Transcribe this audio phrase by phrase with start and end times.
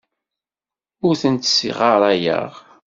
[1.07, 2.51] Ur tent-ssɣarayeɣ.